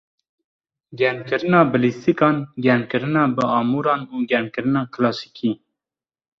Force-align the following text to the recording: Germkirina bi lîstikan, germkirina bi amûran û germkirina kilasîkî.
Germkirina 1.01 1.59
bi 1.73 1.77
lîstikan, 1.83 2.35
germkirina 2.67 3.23
bi 3.35 3.43
amûran 3.59 4.01
û 4.13 4.15
germkirina 4.31 4.83
kilasîkî. 4.93 5.51